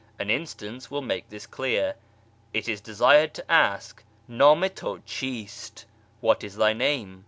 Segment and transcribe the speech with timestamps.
[0.17, 1.93] An instance will make this clearer.
[2.55, 5.85] It is desired to ask," Ndm i tit cJiist?"("
[6.21, 7.19] What is thy name